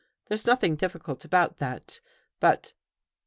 There's 0.25 0.47
nothing 0.47 0.75
difficult 0.77 1.25
about 1.25 1.57
that. 1.57 1.99
But 2.39 2.73